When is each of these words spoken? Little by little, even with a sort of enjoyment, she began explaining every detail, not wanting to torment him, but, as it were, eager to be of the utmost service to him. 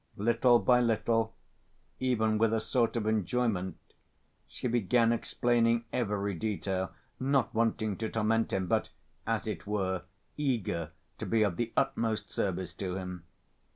Little 0.17 0.57
by 0.57 0.79
little, 0.81 1.35
even 1.99 2.39
with 2.39 2.55
a 2.55 2.59
sort 2.59 2.95
of 2.95 3.05
enjoyment, 3.05 3.77
she 4.47 4.67
began 4.67 5.11
explaining 5.13 5.85
every 5.93 6.33
detail, 6.33 6.91
not 7.19 7.53
wanting 7.53 7.95
to 7.97 8.09
torment 8.09 8.51
him, 8.51 8.65
but, 8.65 8.89
as 9.27 9.45
it 9.45 9.67
were, 9.67 10.01
eager 10.37 10.89
to 11.19 11.25
be 11.27 11.43
of 11.43 11.55
the 11.55 11.71
utmost 11.77 12.31
service 12.31 12.73
to 12.77 12.95
him. 12.95 13.25